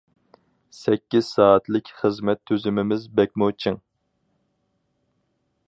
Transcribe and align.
سەككىز 0.75 1.27
سائەتلىك 1.33 1.91
خىزمەت 1.99 2.41
تۈزۈمىمىز 2.51 3.05
بەكمۇ 3.21 3.51
چىڭ. 3.65 3.79